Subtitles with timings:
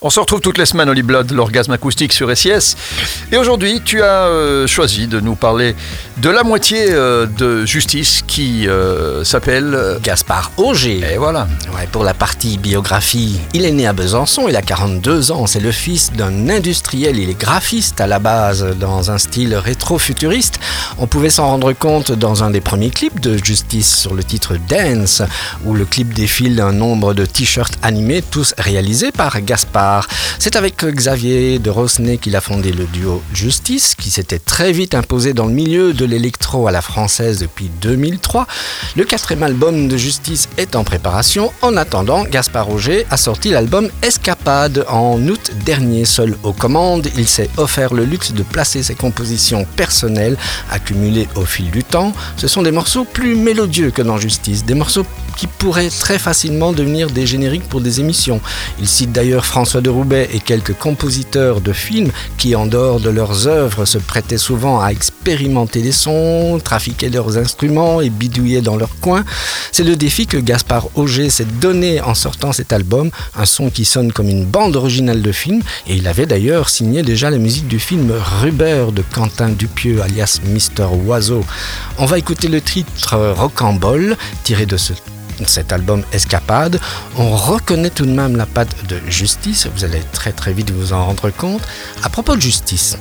[0.00, 2.76] On se retrouve toutes les semaines, Holly Blood, l'orgasme acoustique sur SIS.
[3.32, 5.74] Et aujourd'hui, tu as euh, choisi de nous parler
[6.18, 11.00] de la moitié euh, de Justice qui euh, s'appelle Gaspard Auger.
[11.14, 11.48] Et voilà.
[11.74, 15.58] Ouais, pour la partie biographie, il est né à Besançon, il a 42 ans, c'est
[15.58, 20.60] le fils d'un industriel, il est graphiste à la base dans un style rétro-futuriste.
[20.98, 24.54] On pouvait s'en rendre compte dans un des premiers clips de Justice sur le titre
[24.68, 25.22] Dance,
[25.64, 29.87] où le clip défile un nombre de t-shirts animés, tous réalisés par Gaspard.
[30.38, 34.94] C'est avec Xavier de Rosnay qu'il a fondé le duo Justice, qui s'était très vite
[34.94, 38.46] imposé dans le milieu de l'électro à la française depuis 2003.
[38.96, 41.52] Le quatrième album de Justice est en préparation.
[41.62, 46.04] En attendant, Gaspard Auger a sorti l'album Escapade en août dernier.
[46.04, 50.36] Seul aux commandes, il s'est offert le luxe de placer ses compositions personnelles
[50.70, 52.12] accumulées au fil du temps.
[52.36, 55.06] Ce sont des morceaux plus mélodieux que dans Justice, des morceaux
[55.38, 58.40] qui pourraient très facilement devenir des génériques pour des émissions.
[58.80, 63.08] Il cite d'ailleurs François de Roubaix et quelques compositeurs de films qui, en dehors de
[63.08, 68.76] leurs œuvres, se prêtaient souvent à expérimenter les sons, trafiquer leurs instruments et bidouiller dans
[68.76, 69.24] leur coin.
[69.70, 73.84] C'est le défi que Gaspard Auger s'est donné en sortant cet album, un son qui
[73.84, 77.68] sonne comme une bande originale de film, et il avait d'ailleurs signé déjà la musique
[77.68, 81.44] du film Rubber de Quentin Dupieux, alias Mister Oiseau.
[81.96, 84.94] On va écouter le titre Rocambole, tiré de ce
[85.46, 86.80] cet album Escapade,
[87.16, 90.92] on reconnaît tout de même la patte de Justice, vous allez très très vite vous
[90.92, 91.62] en rendre compte.
[92.02, 92.96] À propos de Justice,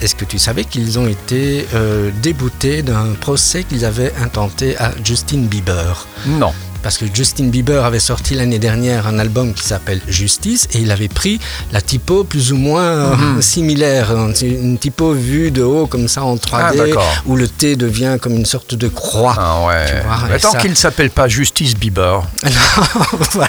[0.00, 4.92] est-ce que tu savais qu'ils ont été euh, déboutés d'un procès qu'ils avaient intenté à
[5.02, 6.06] Justin Bieber?
[6.26, 6.52] Non.
[6.84, 10.90] Parce que Justin Bieber avait sorti l'année dernière un album qui s'appelle Justice et il
[10.92, 11.40] avait pris
[11.72, 13.42] la typo plus ou moins euh, Mhm.
[13.42, 14.30] similaire, hein.
[14.34, 18.18] C'est une typo vue de haut comme ça en 3D Ah, où le T devient
[18.20, 19.34] comme une sorte de croix.
[19.38, 20.02] Ah ouais.
[20.30, 22.22] Mais tant ça- qu'il ne s'appelle pas Justice Bieber.
[23.32, 23.48] voilà.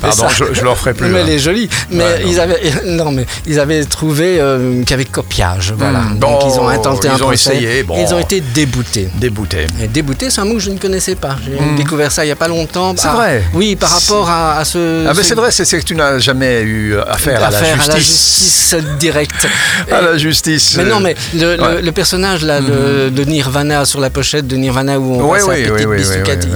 [0.00, 1.08] Pardon, Ça- je, je le referai plus.
[1.08, 1.24] mais hein.
[1.26, 1.68] elle est jolie.
[1.90, 2.28] Mais Ouais, non.
[2.30, 5.74] ils avaient non mais ils avaient trouvé euh, qu'il y avait copiage.
[5.76, 6.00] Voilà.
[6.00, 7.56] Hmm, Donc bon, ils ont intenté ils un ont procès.
[7.56, 7.96] essayé, bon.
[8.02, 9.08] Ils ont été déboutés.
[9.16, 9.66] Débouté.
[9.82, 11.36] Et débouté, c'est un mot que je ne connaissais pas.
[11.44, 11.76] J'ai Hmm.
[11.76, 12.94] découvert ça il n'y a pas longtemps.
[12.96, 13.42] C'est vrai.
[13.54, 15.06] Oui, par rapport à, à ce.
[15.06, 17.60] Ah mais ce- c'est vrai, c'est que tu n'as jamais eu affaire à la
[17.96, 17.96] justice.
[17.96, 19.46] justice directe.
[19.92, 20.74] À la justice.
[20.78, 21.82] Mais non, euh, mais le, le- ouais.
[21.82, 25.40] le personnage là de, de Nirvana sur la pochette de Nirvana où on Ouais, voit
[25.40, 26.00] sa ouais, ouais,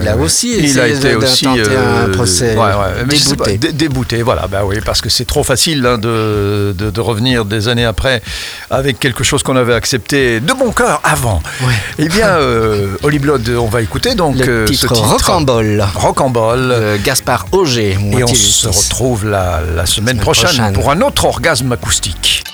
[0.03, 2.55] il a aussi il a été aussi euh, un procès
[3.19, 3.59] sais pas, débouté.
[3.59, 7.44] dé- débouté voilà bah oui parce que c'est trop facile hein, de, de, de revenir
[7.44, 8.22] des années après
[8.71, 11.43] avec quelque chose qu'on avait accepté de bon cœur avant
[11.99, 12.87] eh bien euh,
[13.21, 15.05] Blood on va écouter donc Le euh, titre, ce titre
[15.40, 15.84] Rocambole.
[15.94, 20.72] Rocambole Euh, Gaspard Auger, et on se retrouve la, la semaine, Semaine prochaine, prochaine.
[20.74, 22.44] pour un autre orgasme acoustique